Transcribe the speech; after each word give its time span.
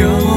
영 0.00 0.31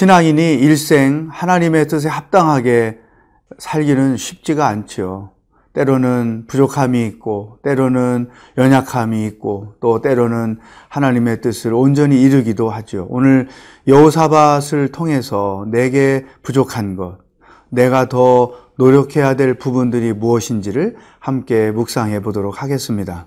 신앙인이 0.00 0.54
일생 0.54 1.28
하나님의 1.30 1.86
뜻에 1.86 2.08
합당하게 2.08 3.00
살기는 3.58 4.16
쉽지가 4.16 4.66
않죠. 4.66 5.32
때로는 5.74 6.46
부족함이 6.46 7.04
있고, 7.06 7.58
때로는 7.62 8.30
연약함이 8.56 9.26
있고, 9.26 9.74
또 9.78 10.00
때로는 10.00 10.58
하나님의 10.88 11.42
뜻을 11.42 11.74
온전히 11.74 12.22
이루기도 12.22 12.70
하죠. 12.70 13.08
오늘 13.10 13.48
여호사밧을 13.88 14.88
통해서 14.90 15.66
내게 15.70 16.24
부족한 16.42 16.96
것, 16.96 17.18
내가 17.68 18.08
더 18.08 18.54
노력해야 18.78 19.36
될 19.36 19.52
부분들이 19.52 20.14
무엇인지를 20.14 20.96
함께 21.18 21.70
묵상해 21.72 22.20
보도록 22.22 22.62
하겠습니다. 22.62 23.26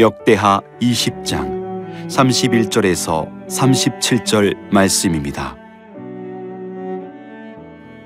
역대하 0.00 0.60
20장 0.80 2.06
31절에서 2.06 3.48
37절 3.48 4.70
말씀입니다. 4.72 5.56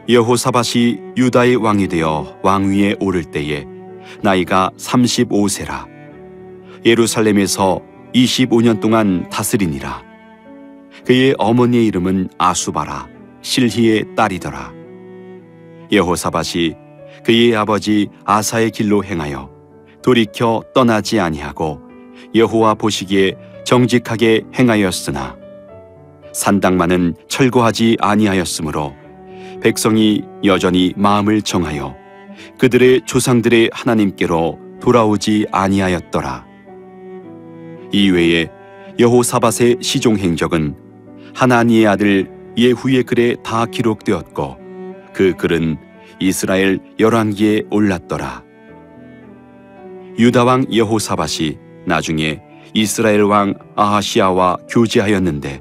여호사밧이 0.08 0.98
유다의 1.18 1.56
왕이 1.56 1.88
되어 1.88 2.38
왕위에 2.42 2.96
오를 2.98 3.24
때에 3.24 3.66
나이가 4.22 4.70
35세라. 4.78 5.86
예루살렘에서 6.86 7.82
25년 8.14 8.80
동안 8.80 9.28
다스리니라. 9.28 10.02
그의 11.04 11.34
어머니의 11.36 11.84
이름은 11.88 12.30
아수바라 12.38 13.06
실히의 13.42 14.14
딸이더라. 14.16 14.72
여호사밧이 15.92 16.74
그의 17.22 17.54
아버지 17.54 18.08
아사의 18.24 18.70
길로 18.70 19.04
행하여 19.04 19.51
돌이켜 20.02 20.62
떠나지 20.74 21.20
아니하고 21.20 21.80
여호와 22.34 22.74
보시기에 22.74 23.36
정직하게 23.64 24.42
행하였으나 24.54 25.36
산당만은 26.32 27.14
철거하지 27.28 27.96
아니하였으므로 28.00 28.94
백성이 29.60 30.22
여전히 30.44 30.92
마음을 30.96 31.42
정하여 31.42 31.94
그들의 32.58 33.02
조상들의 33.06 33.70
하나님께로 33.72 34.58
돌아오지 34.80 35.46
아니하였더라. 35.52 36.44
이외에 37.92 38.48
여호사밧의 38.98 39.78
시종 39.80 40.16
행적은 40.16 40.74
하나니의 41.34 41.86
아들 41.86 42.30
예후의 42.56 43.04
글에 43.04 43.36
다 43.44 43.66
기록되었고 43.66 44.56
그 45.12 45.34
글은 45.36 45.76
이스라엘 46.18 46.80
열왕기에 46.98 47.64
올랐더라. 47.70 48.42
유다 50.18 50.44
왕 50.44 50.66
여호사밧이 50.72 51.56
나중에 51.86 52.40
이스라엘 52.74 53.22
왕 53.22 53.54
아하시아와 53.76 54.58
교제하였는데 54.68 55.60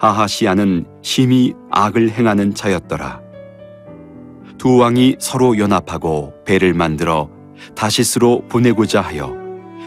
아하시아는 0.00 0.86
심히 1.02 1.52
악을 1.70 2.10
행하는 2.10 2.54
자였더라. 2.54 3.20
두 4.56 4.78
왕이 4.78 5.16
서로 5.18 5.58
연합하고 5.58 6.32
배를 6.46 6.72
만들어 6.72 7.28
다시스로 7.74 8.42
보내고자 8.48 9.02
하여 9.02 9.36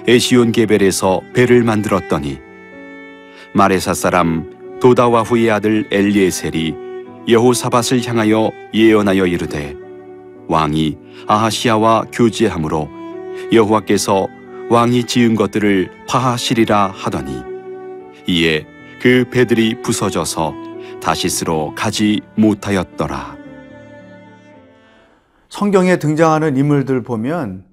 에시온 0.07 0.51
게벨에서 0.51 1.21
배를 1.33 1.63
만들었더니 1.63 2.37
마레사 3.53 3.93
사람 3.93 4.79
도다와후의 4.79 5.49
아들 5.49 5.87
엘리에셀이 5.91 6.75
여호사밧을 7.27 8.05
향하여 8.05 8.51
예언하여 8.73 9.25
이르되 9.25 9.75
왕이 10.47 10.97
아하시아와 11.27 12.05
교제함으로 12.13 12.96
여호와께서 13.51 14.27
왕이 14.69 15.05
지은 15.05 15.35
것들을 15.35 16.05
파하시리라 16.07 16.91
하더니 16.93 17.41
이에 18.27 18.65
그 19.01 19.25
배들이 19.31 19.81
부서져서 19.81 20.53
다시스로 21.01 21.73
가지 21.75 22.21
못하였더라. 22.35 23.37
성경에 25.49 25.97
등장하는 25.97 26.57
인물들 26.57 27.03
보면 27.03 27.63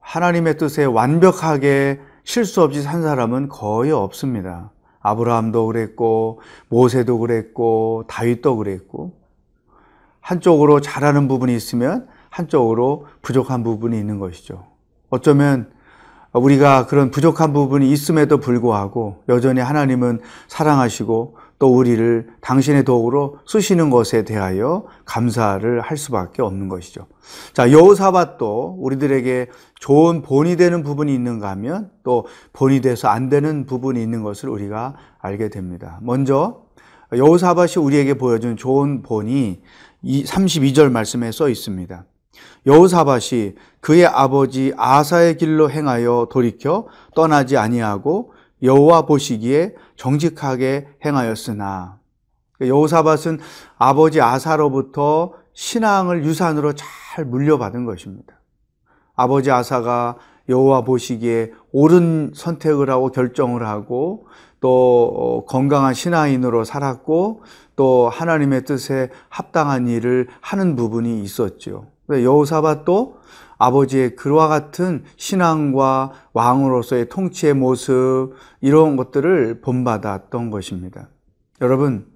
하나님의 0.00 0.56
뜻에 0.58 0.84
완벽하게 0.84 2.00
실수 2.24 2.62
없이 2.62 2.82
산 2.82 3.02
사람은 3.02 3.48
거의 3.48 3.92
없습니다. 3.92 4.72
아브라함도 5.00 5.66
그랬고, 5.66 6.40
모세도 6.68 7.18
그랬고, 7.18 8.04
다윗도 8.08 8.56
그랬고, 8.56 9.18
한쪽으로 10.20 10.80
잘하는 10.80 11.28
부분이 11.28 11.54
있으면 11.54 12.06
한쪽으로 12.28 13.06
부족한 13.22 13.62
부분이 13.62 13.98
있는 13.98 14.18
것이죠. 14.18 14.66
어쩌면 15.10 15.70
우리가 16.32 16.86
그런 16.86 17.10
부족한 17.10 17.52
부분이 17.52 17.90
있음에도 17.90 18.38
불구하고 18.38 19.24
여전히 19.28 19.60
하나님은 19.60 20.20
사랑하시고 20.46 21.36
또 21.58 21.76
우리를 21.76 22.28
당신의 22.40 22.84
도구로 22.84 23.38
쓰시는 23.46 23.90
것에 23.90 24.24
대하여 24.24 24.86
감사를 25.04 25.80
할 25.80 25.96
수밖에 25.98 26.40
없는 26.40 26.68
것이죠. 26.68 27.06
자, 27.52 27.70
여호사밧도 27.70 28.76
우리들에게 28.78 29.48
좋은 29.78 30.22
본이 30.22 30.56
되는 30.56 30.82
부분이 30.82 31.12
있는가 31.12 31.50
하면 31.50 31.90
또 32.02 32.26
본이 32.52 32.80
돼서 32.80 33.08
안 33.08 33.28
되는 33.28 33.66
부분이 33.66 34.00
있는 34.02 34.22
것을 34.22 34.48
우리가 34.48 34.94
알게 35.18 35.50
됩니다. 35.50 35.98
먼저 36.00 36.62
여호사밧이 37.12 37.84
우리에게 37.84 38.14
보여준 38.14 38.56
좋은 38.56 39.02
본이 39.02 39.60
32절 40.04 40.90
말씀에 40.90 41.30
써 41.32 41.48
있습니다. 41.48 42.04
여호사밧이 42.66 43.54
그의 43.80 44.06
아버지 44.06 44.72
아사의 44.76 45.38
길로 45.38 45.70
행하여 45.70 46.28
돌이켜 46.30 46.86
떠나지 47.14 47.56
아니하고 47.56 48.32
여호와 48.62 49.06
보시기에 49.06 49.74
정직하게 49.96 50.88
행하였으나 51.04 51.98
여호사밧은 52.60 53.40
아버지 53.78 54.20
아사로부터 54.20 55.32
신앙을 55.54 56.24
유산으로 56.24 56.74
잘 56.74 57.24
물려받은 57.24 57.86
것입니다. 57.86 58.34
아버지 59.14 59.50
아사가 59.50 60.16
여호와 60.48 60.82
보시기에 60.82 61.52
옳은 61.72 62.32
선택을 62.34 62.90
하고 62.90 63.10
결정을 63.10 63.66
하고 63.66 64.26
또 64.60 65.46
건강한 65.48 65.94
신앙인으로 65.94 66.64
살았고 66.64 67.42
또 67.76 68.10
하나님의 68.10 68.64
뜻에 68.64 69.08
합당한 69.30 69.88
일을 69.88 70.28
하는 70.40 70.76
부분이 70.76 71.22
있었죠. 71.22 71.86
여호사밧도 72.10 73.20
아버지의 73.58 74.16
그와 74.16 74.48
같은 74.48 75.04
신앙과 75.16 76.12
왕으로서의 76.32 77.08
통치의 77.08 77.54
모습 77.54 78.32
이런 78.60 78.96
것들을 78.96 79.60
본받았던 79.60 80.50
것입니다. 80.50 81.08
여러분 81.60 82.06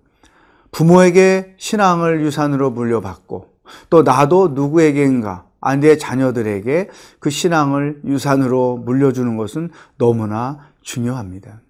부모에게 0.73 1.55
신앙을 1.59 2.23
유산으로 2.23 2.71
물려받고 2.71 3.55
또 3.91 4.03
나도 4.03 4.49
누구에게인가 4.49 5.47
내 5.81 5.97
자녀들에게 5.97 6.91
그 7.21 7.31
신앙을 7.31 8.03
유산으로 8.05 8.79
물려주는 8.79 9.37
것은 9.37 9.71
너무나 9.97 10.59
중요합니다. 10.83 11.61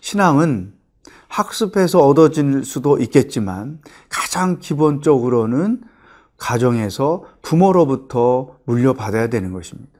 신앙은 0.00 0.74
학습해서 1.28 1.98
얻어질 2.06 2.64
수도 2.64 2.98
있겠지만 2.98 3.80
가장 4.08 4.58
기본적으로는 4.58 5.82
가정에서 6.36 7.24
부모로부터 7.44 8.56
물려받아야 8.64 9.28
되는 9.28 9.52
것입니다. 9.52 9.92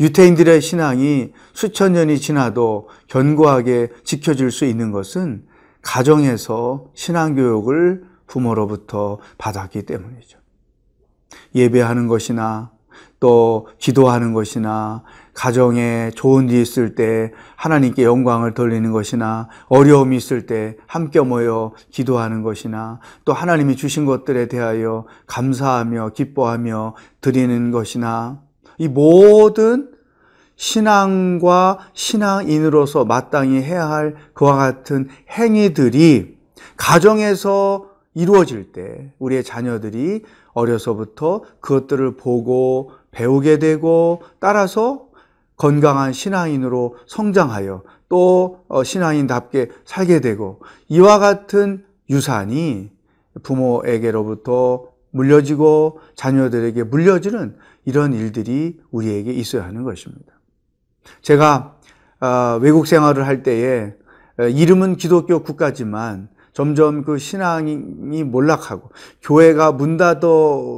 유태인들의 0.00 0.60
신앙이 0.60 1.32
수천 1.52 1.92
년이 1.92 2.18
지나도 2.18 2.88
견고하게 3.08 3.88
지켜질 4.02 4.50
수 4.50 4.64
있는 4.64 4.90
것은 4.90 5.46
가정에서 5.82 6.86
신앙교육을 6.94 8.04
부모로부터 8.26 9.18
받았기 9.38 9.82
때문이죠. 9.84 10.38
예배하는 11.54 12.08
것이나 12.08 12.72
또 13.20 13.68
기도하는 13.78 14.32
것이나 14.32 15.04
가정에 15.34 16.10
좋은 16.14 16.48
일이 16.48 16.62
있을 16.62 16.94
때 16.94 17.32
하나님께 17.56 18.04
영광을 18.04 18.54
돌리는 18.54 18.90
것이나 18.92 19.48
어려움이 19.66 20.16
있을 20.16 20.46
때 20.46 20.76
함께 20.86 21.20
모여 21.20 21.72
기도하는 21.90 22.42
것이나 22.42 23.00
또 23.24 23.32
하나님이 23.32 23.76
주신 23.76 24.06
것들에 24.06 24.46
대하여 24.46 25.06
감사하며 25.26 26.10
기뻐하며 26.14 26.94
드리는 27.20 27.70
것이나 27.70 28.40
이 28.78 28.88
모든 28.88 29.90
신앙과 30.56 31.78
신앙인으로서 31.94 33.04
마땅히 33.04 33.60
해야 33.60 33.90
할 33.90 34.14
그와 34.34 34.56
같은 34.56 35.08
행위들이 35.30 36.38
가정에서 36.76 37.90
이루어질 38.14 38.72
때 38.72 39.12
우리의 39.18 39.42
자녀들이 39.42 40.22
어려서부터 40.52 41.42
그것들을 41.60 42.16
보고 42.16 42.92
배우게 43.10 43.58
되고 43.58 44.22
따라서 44.38 45.08
건강한 45.56 46.12
신앙인으로 46.12 46.96
성장하여 47.06 47.82
또 48.08 48.64
어, 48.68 48.84
신앙인답게 48.84 49.70
살게 49.84 50.20
되고 50.20 50.60
이와 50.88 51.18
같은 51.18 51.84
유산이 52.10 52.90
부모에게로부터 53.42 54.88
물려지고 55.10 56.00
자녀들에게 56.16 56.82
물려지는 56.84 57.56
이런 57.84 58.12
일들이 58.12 58.80
우리에게 58.90 59.32
있어야 59.32 59.64
하는 59.64 59.84
것입니다. 59.84 60.32
제가 61.22 61.76
어, 62.20 62.58
외국 62.60 62.86
생활을 62.86 63.26
할 63.26 63.42
때에 63.42 63.94
어, 64.38 64.44
이름은 64.44 64.96
기독교 64.96 65.42
국가지만 65.42 66.28
점점 66.54 67.02
그 67.04 67.18
신앙이 67.18 68.24
몰락하고 68.24 68.90
교회가 69.22 69.72
문 69.72 69.96
닫아 69.96 70.20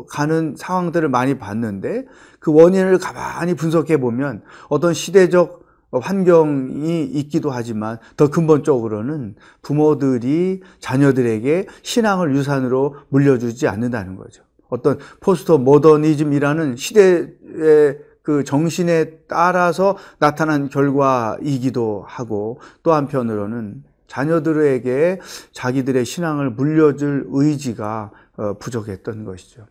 가는 0.08 0.54
상황들을 0.56 1.08
많이 1.08 1.38
봤는데 1.38 2.06
그 2.40 2.52
원인을 2.52 2.98
가만히 2.98 3.54
분석해 3.54 3.98
보면 3.98 4.42
어떤 4.68 4.94
시대적 4.94 5.64
환경이 5.92 7.04
있기도 7.04 7.50
하지만 7.50 7.98
더 8.16 8.28
근본적으로는 8.28 9.36
부모들이 9.62 10.62
자녀들에게 10.80 11.66
신앙을 11.82 12.34
유산으로 12.34 12.96
물려주지 13.10 13.68
않는다는 13.68 14.16
거죠. 14.16 14.42
어떤 14.68 14.98
포스터 15.20 15.58
모더니즘이라는 15.58 16.76
시대의 16.76 17.98
그 18.22 18.42
정신에 18.44 19.18
따라서 19.28 19.96
나타난 20.18 20.68
결과이기도 20.68 22.04
하고 22.06 22.60
또 22.82 22.92
한편으로는 22.92 23.84
자녀들에게 24.06 25.20
자기들의 25.52 26.04
신앙을 26.04 26.50
물려줄 26.50 27.26
의지가 27.28 28.10
어, 28.36 28.54
부족했던 28.58 29.24
것이죠. 29.24 29.66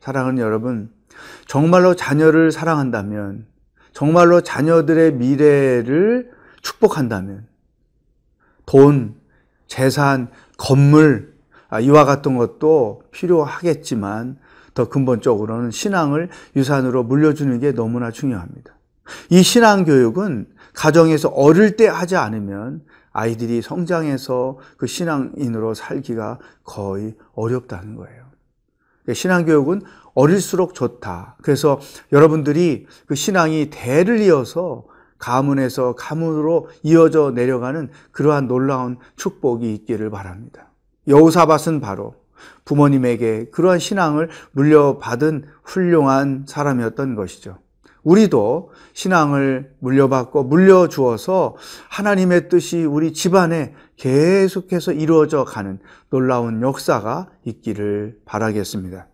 사랑하는 0.00 0.38
여러분, 0.38 0.90
정말로 1.46 1.94
자녀를 1.94 2.52
사랑한다면, 2.52 3.46
정말로 3.92 4.40
자녀들의 4.40 5.14
미래를 5.14 6.30
축복한다면, 6.62 7.46
돈, 8.66 9.14
재산, 9.66 10.28
건물, 10.56 11.34
아, 11.68 11.80
이와 11.80 12.04
같은 12.04 12.36
것도 12.36 13.02
필요하겠지만, 13.12 14.38
더 14.74 14.88
근본적으로는 14.88 15.70
신앙을 15.70 16.28
유산으로 16.56 17.02
물려주는 17.04 17.58
게 17.60 17.72
너무나 17.72 18.10
중요합니다. 18.10 18.72
이 19.28 19.42
신앙 19.42 19.84
교육은 19.84 20.46
가정에서 20.74 21.28
어릴 21.28 21.76
때 21.76 21.86
하지 21.88 22.16
않으면 22.16 22.82
아이들이 23.12 23.62
성장해서 23.62 24.58
그 24.76 24.86
신앙인으로 24.86 25.74
살기가 25.74 26.38
거의 26.64 27.16
어렵다는 27.34 27.96
거예요. 27.96 28.24
신앙교육은 29.12 29.82
어릴수록 30.14 30.74
좋다. 30.74 31.36
그래서 31.42 31.80
여러분들이 32.12 32.86
그 33.06 33.14
신앙이 33.14 33.70
대를 33.70 34.20
이어서 34.20 34.84
가문에서 35.18 35.94
가문으로 35.94 36.68
이어져 36.82 37.30
내려가는 37.30 37.90
그러한 38.10 38.48
놀라운 38.48 38.98
축복이 39.16 39.74
있기를 39.74 40.10
바랍니다. 40.10 40.70
여우사밧은 41.08 41.80
바로 41.80 42.14
부모님에게 42.64 43.50
그러한 43.50 43.78
신앙을 43.78 44.30
물려받은 44.52 45.46
훌륭한 45.62 46.46
사람이었던 46.48 47.14
것이죠. 47.14 47.58
우리도 48.02 48.70
신앙을 48.92 49.74
물려받고 49.80 50.44
물려주어서 50.44 51.56
하나님의 51.88 52.48
뜻이 52.48 52.84
우리 52.84 53.12
집안에 53.12 53.74
계속해서 53.96 54.92
이루어져 54.92 55.44
가는 55.44 55.78
놀라운 56.08 56.62
역사가 56.62 57.28
있기를 57.44 58.18
바라겠습니다. 58.24 59.06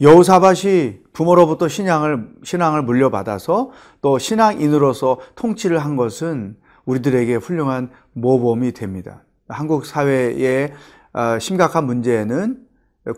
여호사밧이 0.00 1.03
부모로부터 1.14 1.68
신앙을 1.68 2.28
신앙을 2.42 2.82
물려받아서 2.82 3.70
또 4.02 4.18
신앙인으로서 4.18 5.18
통치를 5.36 5.78
한 5.78 5.96
것은 5.96 6.56
우리들에게 6.84 7.36
훌륭한 7.36 7.90
모범이 8.12 8.72
됩니다. 8.72 9.22
한국 9.48 9.86
사회의 9.86 10.74
어, 11.12 11.38
심각한 11.38 11.86
문제는 11.86 12.58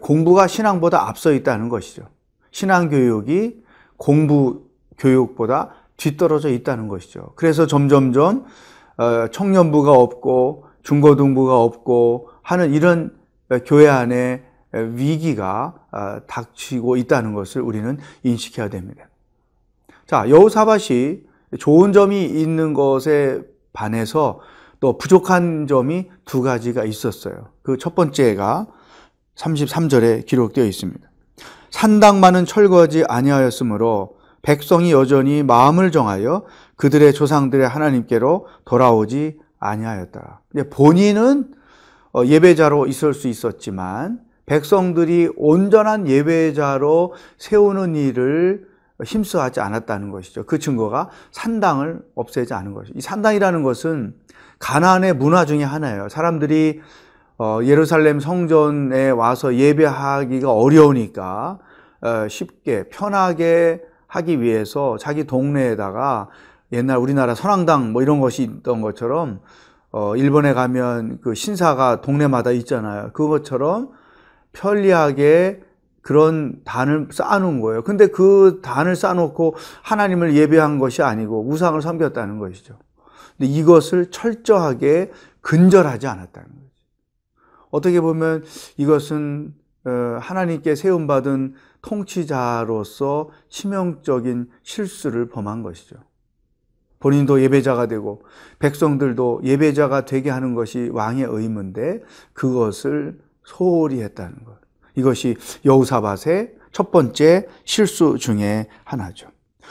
공부가 0.03 0.47
신앙보다 0.47 1.09
앞서 1.09 1.33
있다는 1.33 1.69
것이죠. 1.69 2.09
신앙 2.51 2.91
교육이 2.91 3.63
공부 3.97 4.67
교육보다 4.99 5.71
뒤떨어져 5.97 6.51
있다는 6.51 6.89
것이죠. 6.89 7.33
그래서 7.35 7.67
점점점 7.67 8.45
어, 8.99 9.29
청년부가 9.29 9.93
없고 9.93 10.67
중고등부가 10.83 11.59
없고 11.59 12.29
하는 12.43 12.73
이런 12.75 13.17
교회 13.65 13.89
안에 13.89 14.45
위기가 14.79 15.75
어, 15.93 16.21
닥치고 16.27 16.97
있다는 16.97 17.35
것을 17.35 17.63
우리는 17.63 17.99
인식해야 18.23 18.69
됩니다. 18.69 19.09
자, 20.07 20.29
여호사밧이 20.29 21.23
좋은 21.59 21.93
점이 21.93 22.25
있는 22.25 22.75
것에 22.75 23.43
반해서 23.73 24.41
또 24.81 24.99
부족한 24.99 25.67
점이 25.67 26.11
두 26.25 26.43
가지가 26.43 26.85
있었어요. 26.85 27.49
그 27.63 27.77
첫 27.79 27.95
번째가 27.95 28.67
33절에 29.37 30.27
기록되어 30.27 30.65
있습니다. 30.65 31.09
산당만은 31.71 32.47
철거하지 32.47 33.05
아니하였으므로 33.09 34.17
백성이 34.43 34.93
여전히 34.93 35.43
마음을 35.43 35.91
정하여 35.91 36.45
그들의 36.77 37.13
조상들의 37.13 37.69
하나님께로 37.69 38.47
돌아오지 38.65 39.39
아니하였다. 39.59 40.43
본인은 40.71 41.53
어, 42.15 42.25
예배자로 42.25 42.87
있을 42.87 43.13
수 43.13 43.29
있었지만 43.29 44.21
백성들이 44.47 45.31
온전한 45.37 46.09
예배자로 46.09 47.15
세우는 47.39 47.97
일을 47.97 48.67
힘써하지 49.05 49.61
않았다는 49.61 50.11
것이죠. 50.11 50.45
그 50.47 50.59
증거가 50.59 51.11
산당을 51.33 52.01
없애지 52.15 52.55
않은 52.55 52.73
것이죠. 52.73 52.95
이 52.97 53.01
산당이라는 53.01 53.63
것은 53.63 54.15
가나안의 54.59 55.15
문화 55.15 55.45
중에 55.45 55.65
하나예요. 55.65 56.09
사람들이 56.09 56.81
어, 57.39 57.61
예루살렘 57.65 58.21
성전에 58.21 59.11
와서 59.11 59.55
예배하기가 59.55 60.51
어려우니까 60.51 61.59
어, 62.01 62.29
쉽게 62.29 62.85
편하게 62.89 63.83
하기 64.07 64.41
위해서 64.41 64.97
자기 64.99 65.25
동네에다가 65.25 66.29
옛날 66.73 66.97
우리나라 66.97 67.35
선왕당 67.35 67.93
뭐 67.93 68.01
이런 68.01 68.21
것이 68.21 68.43
있던 68.43 68.81
것처럼 68.81 69.41
어, 69.93 70.17
일본에 70.17 70.55
가면 70.55 71.19
그 71.21 71.35
신사가 71.35 72.01
동네마다 72.01 72.53
있잖아요. 72.53 73.11
그것처럼 73.13 73.91
편리하게 74.57 75.61
그런 76.01 76.61
단을 76.65 77.09
쌓아놓은 77.11 77.61
거예요. 77.61 77.83
근데 77.83 78.07
그 78.07 78.61
단을 78.63 78.97
쌓아놓고 78.97 79.57
하나님을 79.83 80.35
예배한 80.35 80.79
것이 80.79 81.03
아니고 81.03 81.47
우상을 81.49 81.81
섬겼다는 81.83 82.39
것이죠. 82.39 82.79
근데 83.37 83.51
이것을 83.53 84.11
철저하게 84.11 85.11
근절하지 85.41 86.07
않았다는 86.07 86.49
거죠. 86.49 86.71
어떻게 87.71 88.01
보면 88.01 88.45
이것은 88.77 89.55
어, 89.85 90.19
하나님께 90.21 90.75
세움받은 90.75 91.55
통치자로서 91.83 93.31
치명적인 93.49 94.49
실수를 94.63 95.29
범한 95.29 95.63
것이죠. 95.63 95.97
본인도 96.99 97.43
예배자가 97.43 97.87
되고 97.87 98.23
백성들도 98.59 99.43
예배자가 99.45 100.07
되게 100.07 100.31
하는 100.31 100.55
것이 100.55 100.89
왕의 100.93 101.27
의무인데 101.29 102.03
그것을 102.33 103.19
소홀히 103.57 104.03
했다는 104.03 104.45
것. 104.45 104.59
이것이 104.97 105.37
여우사밧의 105.65 106.55
첫 106.73 106.91
번째 106.91 107.49
실수 107.65 108.19
중에 108.19 108.67
하나죠. 108.85 109.29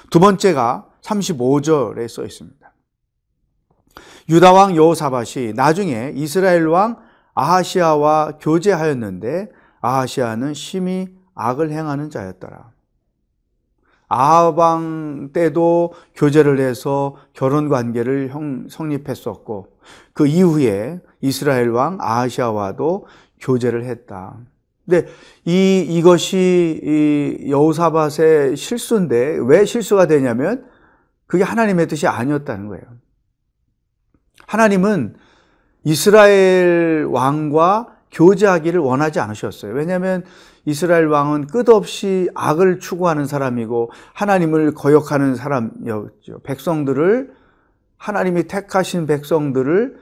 두 0.10 0.20
번째가 0.20 0.88
35절에 1.01 2.08
써 2.08 2.24
있습니다. 2.24 2.74
유다 4.29 4.53
왕 4.53 4.75
여호사밧이 4.75 5.53
나중에 5.55 6.12
이스라엘 6.15 6.65
왕 6.67 6.98
아하시아와 7.36 8.38
교제하였는데 8.39 9.50
아하시아는 9.82 10.53
심히 10.53 11.10
악을 11.36 11.72
행하는 11.72 12.10
자였더라. 12.10 12.72
아방 14.08 15.29
때도 15.34 15.94
교제를 16.15 16.60
해서 16.60 17.15
결혼 17.34 17.70
관계를 17.70 18.29
형- 18.29 18.67
성립했었고 18.70 19.67
그 20.13 20.27
이후에 20.27 21.01
이스라엘 21.22 21.70
왕 21.70 21.98
아하시아와도 22.00 23.08
교제를 23.45 23.85
했다. 23.85 24.37
근데 24.85 25.07
이 25.45 25.85
이것이 25.87 26.81
이 26.83 27.49
여호사밧의 27.49 28.55
실수인데 28.55 29.39
왜 29.47 29.65
실수가 29.65 30.07
되냐면 30.07 30.65
그게 31.27 31.43
하나님의 31.43 31.87
뜻이 31.87 32.07
아니었다는 32.07 32.67
거예요. 32.67 32.83
하나님은 34.47 35.15
이스라엘 35.83 37.05
왕과 37.09 37.95
교제하기를 38.11 38.79
원하지 38.79 39.19
않으셨어요. 39.19 39.73
왜냐하면 39.73 40.23
이스라엘 40.65 41.07
왕은 41.07 41.47
끝없이 41.47 42.29
악을 42.33 42.79
추구하는 42.79 43.25
사람이고 43.25 43.91
하나님을 44.13 44.73
거역하는 44.73 45.35
사람이었죠. 45.35 46.39
백성들을 46.43 47.33
하나님이 47.97 48.43
택하신 48.43 49.05
백성들을 49.05 49.97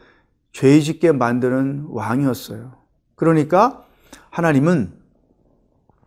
죄짓게 0.51 1.13
만드는 1.13 1.87
왕이었어요. 1.89 2.82
그러니까 3.15 3.85
하나님은 4.29 4.93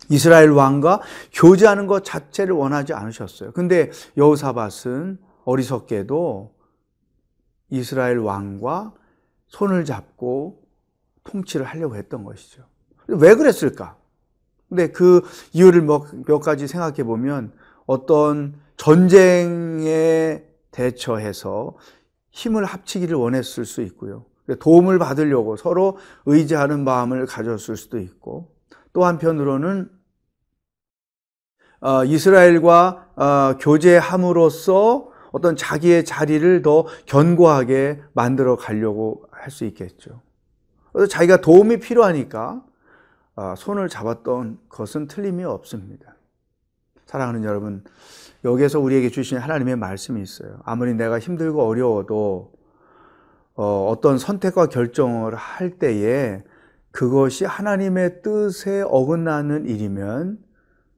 이스라엘 0.09 0.51
왕과 0.51 1.01
교제하는 1.33 1.87
것 1.87 2.05
자체를 2.05 2.55
원하지 2.55 2.93
않으셨어요. 2.93 3.53
근데 3.53 3.91
여호사밧은 4.17 5.19
어리석게도 5.45 6.55
이스라엘 7.71 8.19
왕과 8.19 8.95
손을 9.49 9.85
잡고 9.85 10.63
통치를 11.25 11.67
하려고 11.67 11.97
했던 11.97 12.25
것이죠. 12.25 12.65
왜 13.09 13.35
그랬을까? 13.35 13.97
근데 14.69 14.91
그 14.91 15.23
이유를 15.53 15.83
뭐 15.83 16.01
몇, 16.01 16.25
몇 16.25 16.39
가지 16.41 16.67
생각해 16.67 17.05
보면 17.05 17.53
어떤 17.87 18.61
전쟁에 18.77 20.45
대처해서 20.71 21.77
힘을 22.31 22.65
합치기를 22.65 23.17
원했을 23.17 23.65
수 23.65 23.81
있고요. 23.83 24.27
도움을 24.55 24.99
받으려고 24.99 25.57
서로 25.57 25.99
의지하는 26.25 26.85
마음을 26.85 27.27
가졌을 27.27 27.77
수도 27.77 27.99
있고 27.99 28.55
또 28.93 29.05
한편으로는 29.05 29.91
어, 31.81 32.05
이스라엘과 32.05 33.09
어, 33.17 33.57
교제함으로써 33.59 35.11
어떤 35.33 35.57
자기의 35.57 36.05
자리를 36.05 36.63
더 36.63 36.87
견고하게 37.07 38.01
만들어 38.15 38.57
가려고 38.57 39.25
할 39.31 39.51
수 39.51 39.65
있겠죠. 39.67 40.23
그래서 40.93 41.09
자기가 41.09 41.41
도움이 41.41 41.79
필요하니까 41.79 42.65
어, 43.37 43.55
손을 43.57 43.89
잡았던 43.89 44.59
것은 44.69 45.09
틀림이 45.09 45.45
없습니다. 45.45 46.17
사랑하는 47.05 47.45
여러분, 47.45 47.85
여기에서 48.45 48.81
우리에게 48.81 49.11
주신 49.11 49.39
하나님의 49.39 49.77
말씀이 49.77 50.21
있어요. 50.21 50.59
아무리 50.65 50.95
내가 50.95 51.19
힘들고 51.19 51.63
어려워도 51.63 52.56
어, 53.57 53.89
어떤 53.91 54.19
선택과 54.19 54.67
결정을 54.67 55.35
할 55.35 55.71
때에 55.79 56.43
그것이 56.93 57.45
하나님의 57.45 58.23
뜻에 58.23 58.83
어긋나는 58.87 59.67
일이면 59.67 60.39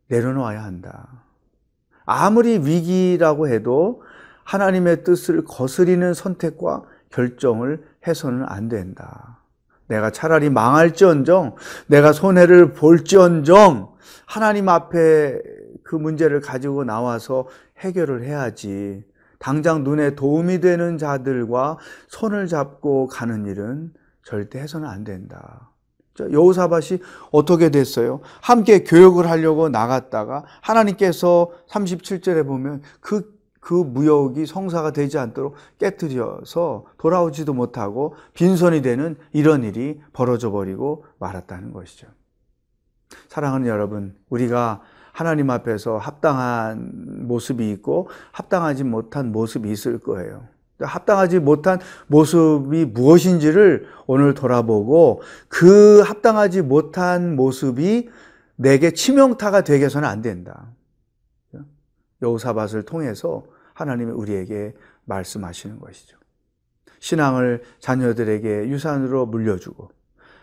내려놓아야 0.09 0.62
한다. 0.62 1.25
아무리 2.05 2.59
위기라고 2.59 3.49
해도 3.49 4.03
하나님의 4.45 5.05
뜻을 5.05 5.45
거스리는 5.45 6.15
선택과 6.15 6.83
결정을 7.11 7.85
해서는 8.07 8.45
안 8.49 8.69
된다. 8.69 9.38
내가 9.87 10.11
차라리 10.11 10.50
망할지언정, 10.50 11.57
내가 11.87 12.12
손해를 12.12 12.73
볼지언정, 12.75 13.95
하나님 14.27 14.69
앞에 14.69 15.41
그 15.83 15.97
문제를 15.97 16.41
가지고 16.41 16.85
나와서 16.85 17.49
해결을 17.79 18.25
해야지. 18.25 19.05
당장 19.38 19.85
눈에 19.85 20.14
도움이 20.14 20.61
되는 20.61 20.99
자들과 20.99 21.78
손을 22.09 22.49
잡고 22.49 23.07
가는 23.07 23.47
일은 23.47 23.92
절대 24.25 24.59
해서는 24.61 24.88
안 24.88 25.04
된다. 25.04 25.71
여호사밭이 26.21 27.00
어떻게 27.30 27.71
됐어요? 27.71 28.21
함께 28.40 28.83
교역을 28.83 29.30
하려고 29.30 29.68
나갔다가 29.68 30.45
하나님께서 30.61 31.52
37절에 31.68 32.45
보면 32.47 32.83
그, 33.00 33.38
그 33.61 33.75
무역이 33.75 34.47
성사가 34.47 34.92
되지 34.92 35.18
않도록 35.18 35.54
깨뜨려서 35.78 36.87
돌아오지도 36.99 37.54
못하고 37.54 38.14
빈손이 38.35 38.83
되는 38.83 39.16
이런 39.33 39.62
일이 39.62 40.00
벌어져 40.12 40.50
버리고 40.50 41.04
말았다는 41.21 41.73
것이죠. 41.73 42.09
사랑하는 43.28 43.68
여러분, 43.68 44.16
우리가 44.28 44.83
하나님 45.19 45.51
앞에서 45.51 45.99
합당한 45.99 46.93
모습이 47.27 47.73
있고 47.73 48.09
합당하지 48.31 48.85
못한 48.85 49.33
모습이 49.33 49.69
있을 49.69 49.99
거예요. 49.99 50.47
합당하지 50.79 51.41
못한 51.41 51.81
모습이 52.07 52.85
무엇인지를 52.85 53.89
오늘 54.07 54.35
돌아보고 54.35 55.23
그 55.49 56.03
합당하지 56.03 56.63
못한 56.63 57.35
모습이 57.35 58.09
내게 58.55 58.93
치명타가 58.93 59.63
되게 59.63 59.87
해서는 59.87 60.09
안 60.09 60.23
된다. 60.23 60.69
여호사밧을 62.23 62.85
통해서 62.85 63.43
하나님이 63.75 64.13
우리에게 64.13 64.73
말씀하시는 65.07 65.81
것이죠. 65.81 66.17
신앙을 67.01 67.65
자녀들에게 67.81 68.69
유산으로 68.69 69.27
물려주고 69.27 69.91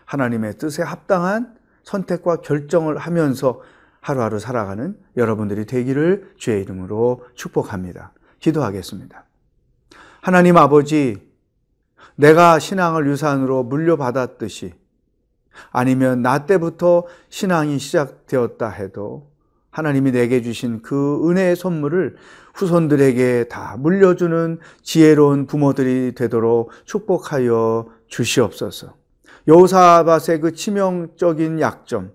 하나님의 0.04 0.58
뜻에 0.58 0.82
합당한 0.82 1.56
선택과 1.82 2.42
결정을 2.42 2.98
하면서 2.98 3.62
하루하루 4.06 4.38
살아가는 4.38 4.96
여러분들이 5.16 5.66
되기를 5.66 6.34
주의 6.36 6.62
이름으로 6.62 7.24
축복합니다. 7.34 8.12
기도하겠습니다. 8.38 9.24
하나님 10.20 10.56
아버지, 10.56 11.16
내가 12.14 12.60
신앙을 12.60 13.08
유산으로 13.08 13.64
물려받았듯이 13.64 14.74
아니면 15.72 16.22
나 16.22 16.46
때부터 16.46 17.06
신앙이 17.30 17.80
시작되었다 17.80 18.68
해도 18.68 19.32
하나님이 19.72 20.12
내게 20.12 20.40
주신 20.40 20.82
그 20.82 21.28
은혜의 21.28 21.56
선물을 21.56 22.14
후손들에게 22.54 23.48
다 23.48 23.76
물려주는 23.76 24.60
지혜로운 24.82 25.46
부모들이 25.46 26.14
되도록 26.14 26.70
축복하여 26.84 27.88
주시옵소서. 28.06 28.94
여호사밧의 29.48 30.40
그 30.40 30.52
치명적인 30.52 31.60
약점, 31.60 32.12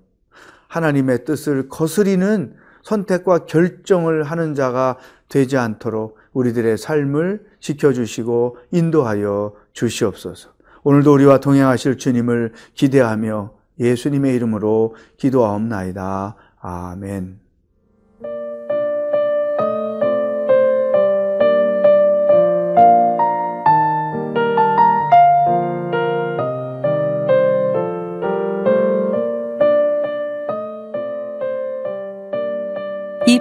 하나님의 0.72 1.26
뜻을 1.26 1.68
거스리는 1.68 2.56
선택과 2.84 3.46
결정을 3.46 4.24
하는 4.24 4.56
자가 4.56 4.98
되지 5.28 5.58
않도록 5.58 6.18
우리들의 6.32 6.78
삶을 6.78 7.46
지켜주시고 7.60 8.58
인도하여 8.72 9.54
주시옵소서. 9.74 10.50
오늘도 10.84 11.14
우리와 11.14 11.40
동행하실 11.40 11.98
주님을 11.98 12.54
기대하며 12.74 13.52
예수님의 13.80 14.34
이름으로 14.36 14.96
기도하옵나이다. 15.18 16.36
아멘. 16.62 17.41